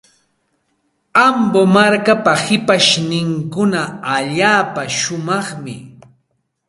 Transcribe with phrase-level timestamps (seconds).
[1.25, 3.81] Ambo markapa shipashninkuna
[4.15, 5.75] allaapa shumaqmi.